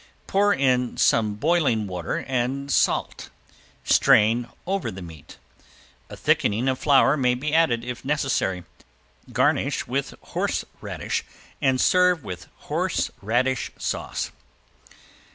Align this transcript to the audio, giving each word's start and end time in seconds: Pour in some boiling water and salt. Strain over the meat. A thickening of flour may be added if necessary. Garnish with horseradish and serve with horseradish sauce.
Pour 0.25 0.51
in 0.51 0.97
some 0.97 1.35
boiling 1.35 1.85
water 1.85 2.25
and 2.27 2.71
salt. 2.71 3.29
Strain 3.83 4.47
over 4.65 4.89
the 4.89 4.99
meat. 5.03 5.37
A 6.09 6.17
thickening 6.17 6.67
of 6.67 6.79
flour 6.79 7.15
may 7.15 7.35
be 7.35 7.53
added 7.53 7.83
if 7.85 8.03
necessary. 8.03 8.63
Garnish 9.31 9.85
with 9.85 10.15
horseradish 10.19 11.23
and 11.61 11.79
serve 11.79 12.23
with 12.23 12.47
horseradish 12.61 13.69
sauce. 13.77 14.31